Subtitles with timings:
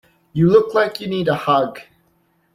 [0.33, 1.79] You look like you need a hug!.